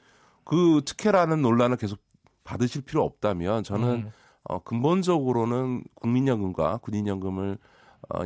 그 0.44 0.82
특혜라는 0.84 1.42
논란을 1.42 1.76
계속 1.76 1.98
받으실 2.44 2.82
필요 2.82 3.02
없다면 3.02 3.64
저는 3.64 3.88
음. 3.88 4.12
어, 4.44 4.62
근본적으로는 4.62 5.82
국민연금과 5.96 6.78
군인연금을 6.78 7.58
어, 7.58 7.66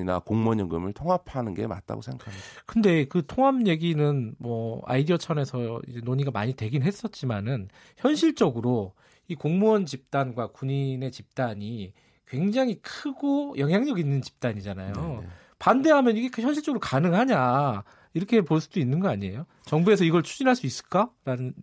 이나 0.01 0.19
공무원연금을 0.19 0.93
통합하는 0.93 1.55
게 1.55 1.67
맞다고 1.67 2.03
생각합니다. 2.03 2.47
근데 2.67 3.05
그 3.07 3.27
통합 3.27 3.67
얘기는 3.67 4.35
뭐 4.39 4.83
아이디어 4.87 5.17
차원에서 5.17 5.81
논의가 6.03 6.31
많이 6.31 6.55
되긴 6.55 6.83
했었지만은 6.83 7.69
현실적으로 7.97 8.95
이 9.29 9.35
공무원 9.35 9.87
집단과 9.87 10.49
군인의 10.49 11.13
집단이 11.13 11.93
굉장히 12.27 12.81
크고 12.83 13.55
영향력 13.59 13.99
있는 13.99 14.23
집단이잖아요. 14.23 14.93
네네. 14.93 15.27
반대하면 15.59 16.17
이게 16.17 16.29
그 16.29 16.43
현실적으로 16.43 16.81
가능하냐 16.81 17.85
이렇게 18.15 18.41
볼 18.41 18.61
수도 18.61 18.81
있는 18.81 19.01
거 19.01 19.09
아니에요? 19.09 19.47
정부에서 19.67 20.05
이걸 20.05 20.23
추진할 20.23 20.57
수 20.57 20.67
있을까라는 20.67 21.55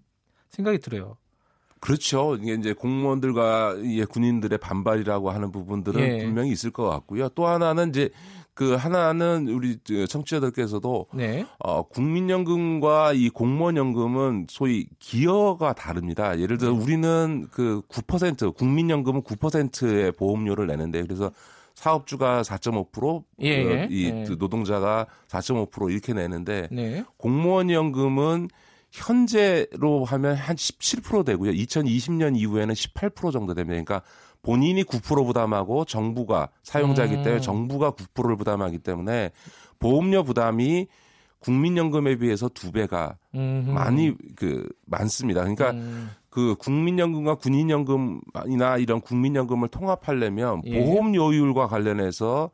생각이 0.49 0.79
들어요. 0.79 1.17
그렇죠. 1.79 2.35
이게 2.35 2.53
이제 2.53 2.73
공무원들과 2.73 3.77
예, 3.83 4.05
군인들의 4.05 4.57
반발이라고 4.57 5.31
하는 5.31 5.51
부분들은 5.51 6.01
예. 6.01 6.23
분명히 6.23 6.51
있을 6.51 6.71
것 6.71 6.89
같고요. 6.89 7.29
또 7.29 7.47
하나는 7.47 7.89
이제 7.89 8.09
그 8.57 8.73
하나는 8.73 9.47
우리 9.49 9.77
청취자들께서도 10.09 11.05
네. 11.13 11.45
어, 11.59 11.83
국민연금과 11.83 13.13
이 13.13 13.29
공무원연금은 13.29 14.47
소위 14.49 14.87
기여가 14.97 15.73
다릅니다. 15.73 16.39
예를 16.39 16.57
들어 16.57 16.71
네. 16.71 16.83
우리는 16.83 17.47
그 17.51 17.83
9% 17.87 18.55
국민연금은 18.55 19.21
9%의 19.21 20.11
보험료를 20.13 20.65
내는데 20.65 21.03
그래서 21.03 21.31
사업주가 21.75 22.41
4.5%, 22.41 23.23
예. 23.41 23.63
그, 23.63 23.93
이 23.93 24.05
예. 24.05 24.11
노동자가 24.39 25.05
4.5% 25.27 25.91
이렇게 25.91 26.13
내는데 26.13 26.67
네. 26.71 27.05
공무원 27.17 27.69
연금은 27.69 28.49
현재로 28.91 30.05
하면 30.05 30.35
한 30.35 30.55
17% 30.55 31.25
되고요. 31.25 31.51
2020년 31.51 32.37
이후에는 32.37 32.73
18% 32.73 33.31
정도 33.31 33.53
됩니다. 33.53 33.83
그러니까 33.83 34.01
본인이 34.41 34.83
9% 34.83 35.25
부담하고 35.25 35.85
정부가 35.85 36.49
사용자이기 36.63 37.15
음. 37.15 37.23
때문에 37.23 37.41
정부가 37.41 37.91
9%를 37.91 38.37
부담하기 38.37 38.79
때문에 38.79 39.31
보험료 39.79 40.23
부담이 40.23 40.87
국민연금에 41.39 42.17
비해서 42.17 42.49
두 42.49 42.71
배가 42.71 43.17
음흠. 43.35 43.69
많이 43.69 44.15
그 44.35 44.67
많습니다. 44.85 45.41
그러니까 45.41 45.71
음. 45.71 46.09
그 46.29 46.55
국민연금과 46.55 47.35
군인연금이나 47.35 48.77
이런 48.77 49.01
국민연금을 49.01 49.69
통합하려면 49.69 50.61
예. 50.65 50.83
보험료율과 50.83 51.67
관련해서 51.67 52.51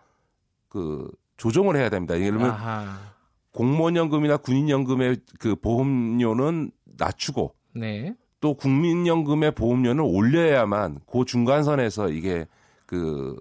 그 0.70 1.10
조정을 1.38 1.75
해야 1.75 1.90
됩니다. 1.90 2.16
예를 2.16 2.32
들면 2.32 2.50
아하. 2.50 3.12
공무원연금이나 3.53 4.38
군인연금의 4.38 5.17
그 5.39 5.55
보험료는 5.55 6.72
낮추고 6.98 7.55
네. 7.75 8.13
또 8.39 8.55
국민연금의 8.55 9.55
보험료는 9.55 10.03
올려야만 10.03 11.00
그 11.10 11.24
중간선에서 11.25 12.10
이게 12.10 12.45
그 12.86 13.39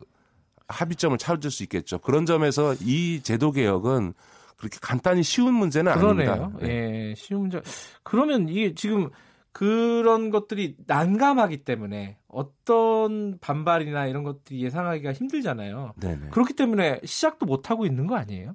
합의점을 0.69 1.17
찾을 1.19 1.51
수 1.51 1.63
있겠죠. 1.65 1.99
그런 1.99 2.25
점에서 2.25 2.75
이 2.81 3.21
제도 3.23 3.51
개혁은 3.51 4.15
그렇게 4.57 4.79
간단히 4.81 5.23
쉬운 5.23 5.55
문제는 5.55 5.93
그러네요. 5.95 6.33
아닙니다. 6.33 6.59
네. 6.61 6.69
예, 7.11 7.15
쉬운 7.17 7.43
문제. 7.43 7.61
그러면 8.05 8.49
이게 8.49 8.75
지금 8.75 9.11
그런 9.51 10.31
것들이 10.31 10.77
난감하기 10.87 11.65
때문에 11.65 12.19
어떤 12.29 13.39
반발이나 13.41 14.07
이런 14.07 14.23
것들이 14.23 14.63
예상하기가 14.63 15.13
힘들잖아요. 15.13 15.95
네네. 16.01 16.29
그렇기 16.31 16.55
때문에 16.55 17.01
시작도 17.05 17.45
못 17.45 17.71
하고 17.71 17.85
있는 17.85 18.07
거 18.07 18.17
아니에요? 18.17 18.55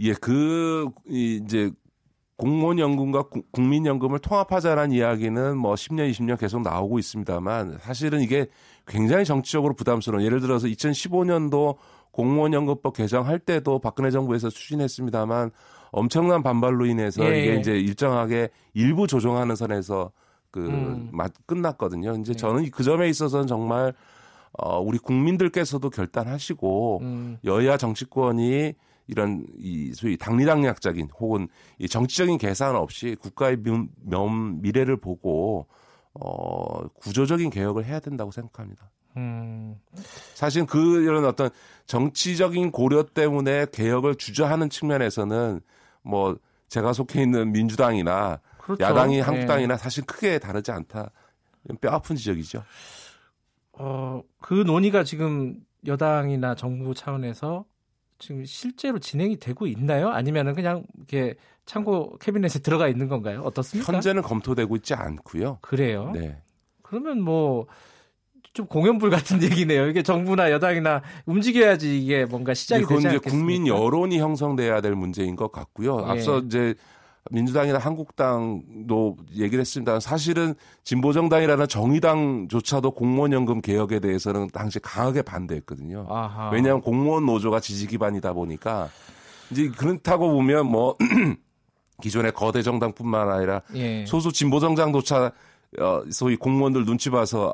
예, 0.00 0.14
그 0.14 0.88
이제 1.08 1.70
공무원연금과 2.36 3.24
국민연금을 3.52 4.18
통합하자라는 4.18 4.92
이야기는 4.96 5.58
뭐 5.58 5.74
10년, 5.74 6.10
20년 6.10 6.38
계속 6.38 6.62
나오고 6.62 6.98
있습니다만 6.98 7.78
사실은 7.80 8.22
이게 8.22 8.46
굉장히 8.86 9.26
정치적으로 9.26 9.74
부담스러운 9.74 10.24
예를 10.24 10.40
들어서 10.40 10.66
2015년도 10.66 11.76
공무원연금법 12.12 12.96
개정할 12.96 13.38
때도 13.38 13.78
박근혜 13.78 14.10
정부에서 14.10 14.48
추진했습니다만 14.48 15.50
엄청난 15.92 16.42
반발로 16.42 16.86
인해서 16.86 17.22
예. 17.24 17.42
이게 17.42 17.56
이제 17.56 17.72
일정하게 17.72 18.48
일부 18.72 19.06
조정하는 19.06 19.54
선에서 19.54 20.12
그 20.50 20.66
음. 20.66 21.10
끝났거든요. 21.46 22.16
이제 22.20 22.32
예. 22.32 22.36
저는 22.36 22.70
그 22.70 22.82
점에 22.82 23.08
있어서는 23.08 23.46
정말 23.46 23.92
어 24.52 24.80
우리 24.80 24.98
국민들께서도 24.98 25.90
결단하시고 25.90 27.00
음. 27.02 27.38
여야 27.44 27.76
정치권이 27.76 28.74
이런 29.10 29.44
이 29.58 29.92
소위 29.92 30.16
당리당략적인 30.16 31.08
혹은 31.18 31.48
이 31.78 31.88
정치적인 31.88 32.38
계산 32.38 32.76
없이 32.76 33.16
국가의 33.20 33.56
면, 33.56 34.62
미래를 34.62 34.98
보고 34.98 35.66
어 36.14 36.86
구조적인 36.94 37.50
개혁을 37.50 37.84
해야 37.84 37.98
된다고 37.98 38.30
생각합니다. 38.30 38.88
음. 39.16 39.74
사실 40.34 40.64
그 40.64 41.02
이런 41.02 41.24
어떤 41.24 41.50
정치적인 41.86 42.70
고려 42.70 43.02
때문에 43.02 43.66
개혁을 43.72 44.14
주저하는 44.14 44.70
측면에서는 44.70 45.60
뭐 46.02 46.38
제가 46.68 46.92
속해 46.92 47.22
있는 47.22 47.50
민주당이나 47.50 48.38
그렇죠. 48.58 48.84
야당이 48.84 49.16
네. 49.16 49.20
한국당이나 49.22 49.76
사실 49.76 50.04
크게 50.04 50.38
다르지 50.38 50.70
않다. 50.70 51.10
뼈 51.80 51.90
아픈 51.90 52.14
지적이죠. 52.14 52.62
어, 53.72 54.22
그 54.40 54.54
논의가 54.54 55.02
지금 55.02 55.56
여당이나 55.84 56.54
정부 56.54 56.94
차원에서 56.94 57.64
지금 58.20 58.44
실제로 58.44 59.00
진행이 59.00 59.40
되고 59.40 59.66
있나요? 59.66 60.10
아니면은 60.10 60.54
그냥 60.54 60.84
이렇게 60.96 61.34
참고 61.66 62.16
캐비넷에 62.18 62.60
들어가 62.62 62.86
있는 62.86 63.08
건가요? 63.08 63.42
어떻습니까? 63.42 63.92
현재는 63.92 64.22
검토되고 64.22 64.76
있지 64.76 64.94
않고요. 64.94 65.58
그래요. 65.62 66.12
네. 66.14 66.40
그러면 66.82 67.20
뭐 67.20 67.66
좀 68.52 68.66
공연불 68.66 69.10
같은 69.10 69.40
얘기네요. 69.42 69.86
이게 69.86 70.02
정부나 70.02 70.50
여당이나 70.50 71.02
움직여야지 71.26 72.02
이게 72.02 72.24
뭔가 72.24 72.54
시작이 72.54 72.82
되지 72.82 72.94
않겠습니까? 73.06 73.28
이제 73.28 73.30
국민 73.30 73.66
여론이 73.66 74.18
형성돼야 74.18 74.80
될 74.80 74.94
문제인 74.94 75.36
것 75.36 75.52
같고요. 75.52 76.04
예. 76.06 76.10
앞서 76.10 76.38
이제 76.40 76.74
민주당이나 77.30 77.78
한국당도 77.78 79.16
얘기를 79.36 79.60
했습니다. 79.60 80.00
사실은 80.00 80.54
진보정당이라는 80.84 81.68
정의당조차도 81.68 82.92
공무원연금 82.92 83.60
개혁에 83.60 84.00
대해서는 84.00 84.48
당시 84.52 84.78
강하게 84.80 85.22
반대했거든요. 85.22 86.06
아하. 86.08 86.50
왜냐하면 86.50 86.80
공무원 86.80 87.26
노조가 87.26 87.60
지지 87.60 87.86
기반이다 87.86 88.32
보니까 88.32 88.88
이제 89.50 89.68
그렇다고 89.68 90.32
보면 90.32 90.66
뭐 90.66 90.96
기존의 92.02 92.32
거대 92.32 92.62
정당뿐만 92.62 93.30
아니라 93.30 93.62
예. 93.74 94.04
소수 94.06 94.32
진보정당조차 94.32 95.32
어, 95.78 96.02
소위 96.10 96.36
공무원들 96.36 96.84
눈치 96.84 97.10
봐서 97.10 97.52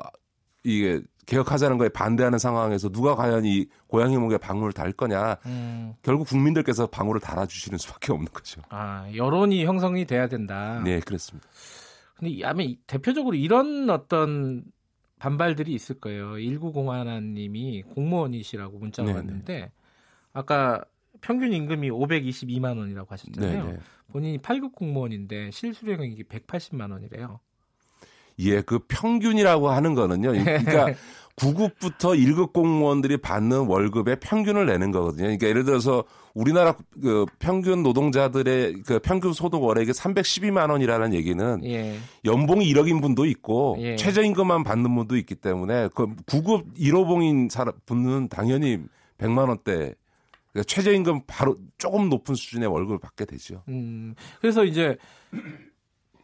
이게 0.67 1.01
개혁하자는 1.25 1.77
거에 1.77 1.89
반대하는 1.89 2.39
상황에서 2.39 2.89
누가 2.89 3.15
과연 3.15 3.45
이 3.45 3.65
고양이 3.87 4.17
목에 4.17 4.37
방울을 4.37 4.71
달 4.73 4.91
거냐. 4.91 5.37
음, 5.45 5.93
결국 6.01 6.27
국민들께서 6.27 6.87
방울을 6.87 7.19
달아주시는 7.21 7.77
수밖에 7.77 8.11
없는 8.13 8.31
거죠. 8.31 8.61
아, 8.69 9.09
여론이 9.15 9.65
형성이 9.65 10.05
돼야 10.05 10.27
된다. 10.27 10.81
네, 10.83 10.99
그렇습니다. 10.99 11.47
근데 12.15 12.31
이- 12.31 12.43
아마 12.43 12.61
이- 12.63 12.77
대표적으로 12.87 13.35
이런 13.35 13.89
어떤 13.89 14.63
반발들이 15.19 15.73
있을 15.73 15.99
거예요. 15.99 16.33
1901님이 16.35 17.87
공무원이시라고 17.93 18.77
문자가 18.79 19.07
네네. 19.07 19.17
왔는데 19.17 19.71
아까 20.33 20.83
평균 21.21 21.51
임금이 21.51 21.89
522만 21.89 22.77
원이라고 22.77 23.07
하셨잖아요. 23.11 23.65
네, 23.65 23.71
네. 23.73 23.79
본인이 24.11 24.37
8급 24.37 24.73
공무원인데 24.73 25.51
실수령액이 25.51 26.23
180만 26.23 26.91
원이래요. 26.91 27.39
예, 28.39 28.61
그 28.61 28.79
평균이라고 28.87 29.69
하는 29.69 29.95
거는요. 29.95 30.31
그러니까 30.31 30.93
9급부터 31.37 32.17
1급 32.17 32.51
공무원들이 32.51 33.17
받는 33.17 33.67
월급의 33.67 34.17
평균을 34.19 34.65
내는 34.65 34.91
거거든요. 34.91 35.23
그러니까 35.23 35.47
예를 35.47 35.65
들어서 35.65 36.03
우리나라 36.33 36.75
그 37.01 37.25
평균 37.39 37.83
노동자들의 37.83 38.83
그 38.85 38.99
평균 38.99 39.33
소득 39.33 39.61
월액이 39.61 39.91
312만 39.91 40.69
원이라는 40.71 41.13
얘기는 41.13 41.63
예. 41.63 41.97
연봉이 42.25 42.71
1억인 42.71 43.01
분도 43.01 43.25
있고 43.25 43.77
예. 43.79 43.95
최저임금만 43.95 44.63
받는 44.63 44.95
분도 44.95 45.15
있기 45.17 45.35
때문에 45.35 45.89
그 45.95 46.07
9급 46.25 46.75
1호봉인 46.77 47.49
사람 47.49 47.73
분은 47.85 48.29
당연히 48.29 48.79
100만 49.17 49.47
원대 49.47 49.93
그러니까 50.51 50.63
최저임금 50.67 51.21
바로 51.27 51.55
조금 51.77 52.09
높은 52.09 52.35
수준의 52.35 52.67
월급을 52.67 52.99
받게 52.99 53.25
되죠. 53.25 53.63
음, 53.67 54.15
그래서 54.41 54.63
이제 54.63 54.95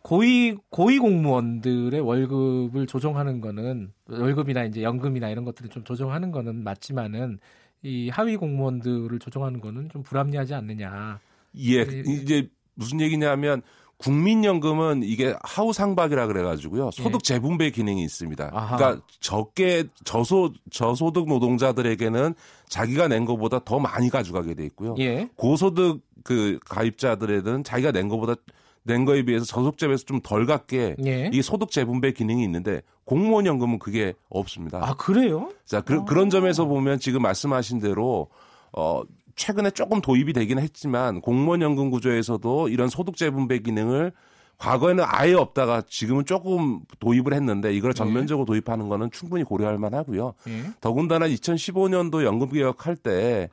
고위 0.03 0.55
고위 0.69 0.99
공무원들의 0.99 1.99
월급을 1.99 2.87
조정하는 2.87 3.39
거는 3.39 3.93
월급이나 4.09 4.65
이제 4.65 4.83
연금이나 4.83 5.29
이런 5.29 5.45
것들을 5.45 5.69
좀 5.69 5.83
조정하는 5.85 6.31
거는 6.31 6.63
맞지만은 6.63 7.39
이 7.83 8.09
하위 8.09 8.35
공무원들을 8.35 9.17
조정하는 9.19 9.61
거는 9.61 9.89
좀 9.89 10.03
불합리하지 10.03 10.53
않느냐. 10.53 11.19
예, 11.55 11.85
네. 11.85 12.03
이제 12.05 12.49
무슨 12.75 12.99
얘기냐면 12.99 13.61
국민연금은 13.97 15.03
이게 15.03 15.35
하우상박이라 15.43 16.27
그래가지고요 16.27 16.91
소득 16.91 17.23
재분배 17.23 17.69
기능이 17.69 18.03
있습니다. 18.03 18.43
예. 18.43 18.49
아하. 18.51 18.75
그러니까 18.75 19.05
적게 19.21 19.85
저소 20.03 20.51
저소득 20.69 21.27
노동자들에게는 21.27 22.33
자기가 22.67 23.07
낸 23.07 23.23
것보다 23.23 23.59
더 23.63 23.79
많이 23.79 24.09
가져가게 24.09 24.53
돼 24.53 24.65
있고요. 24.65 24.95
예. 24.99 25.29
고소득 25.37 26.01
그 26.25 26.59
가입자들에는 26.65 27.63
자기가 27.63 27.93
낸 27.93 28.09
것보다 28.09 28.35
낸 28.83 29.05
거에 29.05 29.23
비해서 29.23 29.45
저속재에서 29.45 30.03
좀 30.05 30.19
덜 30.21 30.45
갖게 30.45 30.95
예. 31.05 31.29
이게 31.31 31.41
소득 31.41 31.71
재 31.71 31.85
분배 31.85 32.11
기능이 32.11 32.43
있는데 32.43 32.81
공무원 33.05 33.45
연금은 33.45 33.79
그게 33.79 34.13
없습니다. 34.29 34.79
아 34.81 34.93
그래요? 34.95 35.49
자, 35.65 35.81
그, 35.81 35.95
아. 35.95 36.05
그런 36.05 36.29
점에서 36.29 36.65
보면 36.65 36.99
지금 36.99 37.21
말씀하신 37.21 37.79
대로 37.79 38.27
어 38.71 39.01
최근에 39.35 39.71
조금 39.71 40.01
도입이 40.01 40.33
되긴 40.33 40.59
했지만 40.59 41.21
공무원 41.21 41.61
연금 41.61 41.89
구조에서도 41.89 42.69
이런 42.69 42.89
소득 42.89 43.17
재 43.17 43.29
분배 43.29 43.59
기능을 43.59 44.11
과거에는 44.57 45.03
아예 45.07 45.33
없다가 45.33 45.81
지금은 45.81 46.25
조금 46.25 46.81
도입을 46.99 47.33
했는데 47.33 47.73
이걸 47.73 47.93
전면적으로 47.93 48.45
도입하는 48.45 48.87
거는 48.87 49.09
충분히 49.11 49.43
고려할 49.43 49.77
만하고요. 49.77 50.33
예. 50.47 50.63
더군다나 50.79 51.27
2015년도 51.27 52.23
연금 52.23 52.49
개혁할 52.49 52.95
때 52.95 53.49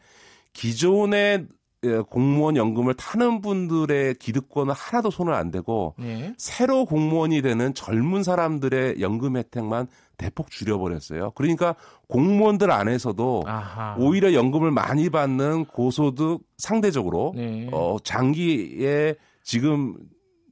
기존의 0.52 1.46
예, 1.46 1.59
공무원 2.08 2.56
연금을 2.56 2.92
타는 2.94 3.40
분들의 3.40 4.16
기득권은 4.16 4.74
하나도 4.74 5.10
손을 5.10 5.32
안 5.32 5.50
대고 5.50 5.94
예. 6.00 6.34
새로 6.36 6.84
공무원이 6.84 7.40
되는 7.40 7.72
젊은 7.72 8.22
사람들의 8.22 9.00
연금 9.00 9.38
혜택만 9.38 9.86
대폭 10.18 10.50
줄여버렸어요. 10.50 11.30
그러니까 11.34 11.74
공무원들 12.08 12.70
안에서도 12.70 13.44
아하. 13.46 13.96
오히려 13.98 14.34
연금을 14.34 14.70
많이 14.70 15.08
받는 15.08 15.64
고소득 15.66 16.42
상대적으로 16.58 17.32
네. 17.34 17.68
어 17.72 17.96
장기에 18.04 19.14
지금 19.42 19.96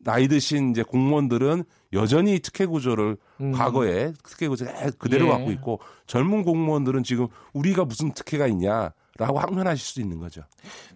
나이 0.03 0.29
드신 0.29 0.71
이제 0.71 0.83
공무원들은 0.83 1.65
여전히 1.93 2.39
특혜 2.39 2.65
구조를 2.65 3.19
음. 3.43 3.53
과거에 3.53 4.15
특혜 4.25 4.49
구조를 4.49 4.73
그대로 4.99 5.27
예. 5.27 5.31
갖고 5.31 5.51
있고 5.51 5.81
젊은 6.07 6.43
공무원들은 6.43 7.03
지금 7.03 7.27
우리가 7.53 7.85
무슨 7.85 8.15
특혜가 8.15 8.47
있냐 8.47 8.93
라고 9.19 9.39
항변하실 9.41 9.85
수 9.85 10.01
있는 10.01 10.19
거죠. 10.19 10.43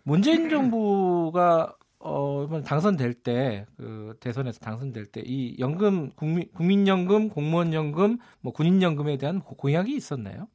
문재인 0.05 0.49
정부가 0.49 1.75
어 1.99 2.47
당선될 2.65 3.15
때 3.15 3.67
그 3.77 4.17
대선에서 4.21 4.59
당선될 4.61 5.07
때 5.07 5.23
이 5.25 5.57
연금 5.59 6.11
국민 6.17 6.49
국민연금, 6.55 7.29
공무원연금, 7.29 8.19
뭐 8.41 8.53
군인연금에 8.53 9.19
대한 9.19 9.41
고- 9.41 9.55
공약이 9.57 9.95
있었나요? 9.95 10.49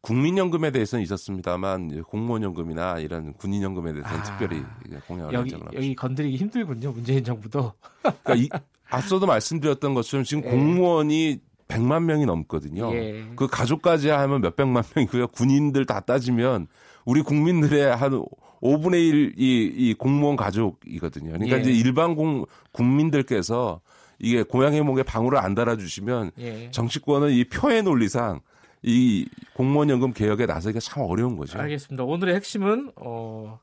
국민연금에 0.00 0.70
대해서는 0.70 1.02
있었습니다만 1.02 2.02
공무원연금이나 2.02 2.98
이런 2.98 3.32
군인연금에 3.34 3.92
대해서는 3.92 4.20
아. 4.20 4.22
특별히 4.22 4.62
공약을 5.06 5.28
한 5.28 5.40
여기 5.40 5.50
적은 5.50 5.62
없습니다. 5.66 5.76
여기 5.76 5.94
건드리기 5.94 6.36
힘들군요. 6.36 6.92
문재인 6.92 7.24
정부도. 7.24 7.72
그러니까 8.02 8.34
이, 8.34 8.48
앞서도 8.90 9.24
말씀드렸던 9.26 9.94
것처럼 9.94 10.24
지금 10.24 10.44
예. 10.44 10.50
공무원이 10.52 11.40
100만 11.68 12.04
명이 12.04 12.26
넘거든요. 12.26 12.92
예. 12.94 13.24
그 13.36 13.46
가족까지 13.46 14.08
하면 14.10 14.40
몇백만 14.40 14.84
명이고요. 14.94 15.28
군인들 15.28 15.86
다 15.86 16.00
따지면 16.00 16.66
우리 17.04 17.22
국민들의 17.22 17.96
한 17.96 18.24
5분의 18.62 19.34
1이 19.36 19.38
이 19.38 19.94
공무원 19.98 20.36
가족이거든요. 20.36 21.32
그러니까 21.32 21.56
예. 21.56 21.60
이제 21.60 21.72
일반 21.72 22.14
공, 22.14 22.46
국민들께서 22.72 23.80
이게 24.18 24.42
고양이 24.42 24.80
목에 24.80 25.02
방울을 25.02 25.38
안 25.38 25.54
달아주시면 25.54 26.30
예. 26.38 26.70
정치권은 26.70 27.30
이 27.30 27.44
표의 27.44 27.82
논리상 27.82 28.40
이 28.82 29.26
공무원연금 29.54 30.12
개혁에 30.12 30.46
나서기가 30.46 30.80
참 30.80 31.04
어려운 31.04 31.36
거죠. 31.36 31.58
알겠습니다. 31.58 32.04
오늘의 32.04 32.34
핵심은 32.36 32.92
어 32.96 33.58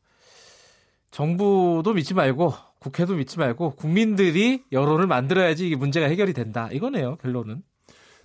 정부도 1.12 1.94
믿지 1.94 2.14
말고 2.14 2.54
국회도 2.80 3.16
믿지 3.16 3.38
말고 3.38 3.76
국민들이 3.76 4.64
여론을 4.72 5.08
만들어야지 5.08 5.68
이게 5.68 5.76
문제가 5.76 6.08
해결이 6.08 6.34
된다. 6.34 6.70
이거네요. 6.72 7.18
결론은. 7.18 7.64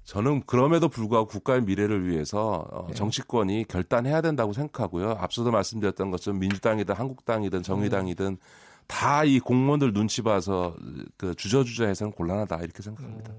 저는 0.07 0.45
그럼에도 0.47 0.88
불구하고 0.88 1.27
국가의 1.27 1.62
미래를 1.62 2.09
위해서 2.09 2.64
어, 2.73 2.87
예. 2.90 2.95
정치권이 2.95 3.64
결단해야 3.69 4.21
된다고 4.23 4.53
생각하고요. 4.53 5.11
앞서도 5.21 5.51
말씀드렸던 5.51 6.11
것처럼 6.12 6.38
민주당이든 6.40 6.95
한국당이든 6.95 7.62
정의당이든 7.64 8.38
다 8.87 9.25
이 9.25 9.40
공무원들 9.40 9.92
눈치 9.92 10.23
봐서 10.23 10.77
그 11.16 11.35
주저주저해서는 11.35 12.12
곤란하다 12.12 12.57
이렇게 12.62 12.83
생각합니다. 12.83 13.33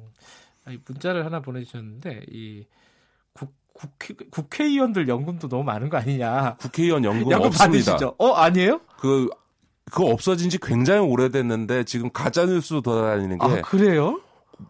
음, 0.67 0.77
문자를 0.85 1.25
하나 1.25 1.39
보내주셨는데 1.41 2.25
이 2.29 2.65
국, 3.31 3.53
국회, 3.71 4.13
국회의원들 4.29 5.07
연금도 5.07 5.47
너무 5.47 5.63
많은 5.63 5.87
거 5.89 5.95
아니냐? 5.97 6.57
국회의원 6.59 7.05
연금 7.05 7.31
연금 7.31 7.47
없습니다. 7.47 7.93
받으시죠? 7.93 8.15
어 8.17 8.33
아니에요? 8.33 8.81
그 8.99 9.29
그거 9.89 10.07
없어진 10.07 10.49
지 10.49 10.57
굉장히 10.57 10.99
오래됐는데 11.07 11.85
지금 11.85 12.09
가짜 12.11 12.45
뉴스로 12.45 12.81
돌아다니는 12.81 13.37
게 13.37 13.45
아 13.45 13.61
그래요? 13.61 14.19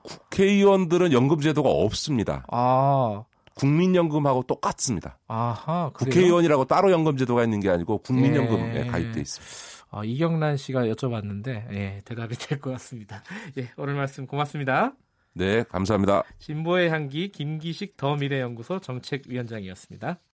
국회의원들은 0.03 1.11
연금 1.13 1.39
제도가 1.39 1.69
없습니다. 1.69 2.45
아 2.51 3.23
국민연금하고 3.55 4.43
똑같습니다. 4.43 5.17
아하? 5.27 5.91
국회의원이라고 5.95 6.65
따로 6.65 6.91
연금 6.91 7.17
제도가 7.17 7.43
있는 7.43 7.59
게 7.59 7.69
아니고 7.69 7.99
국민연금에 7.99 8.81
예. 8.81 8.85
가입돼 8.87 9.19
있습니다. 9.21 9.87
아, 9.89 10.03
이경란 10.03 10.57
씨가 10.57 10.81
여쭤봤는데 10.83 11.73
예, 11.73 12.01
대답이 12.05 12.35
될 12.37 12.59
것 12.59 12.71
같습니다. 12.73 13.23
예, 13.57 13.69
오늘 13.77 13.95
말씀 13.95 14.27
고맙습니다. 14.27 14.93
네, 15.33 15.63
감사합니다. 15.63 16.23
진보의 16.39 16.89
향기 16.89 17.29
김기식 17.29 17.95
더 17.95 18.15
미래연구소 18.15 18.79
정책위원장이었습니다. 18.79 20.19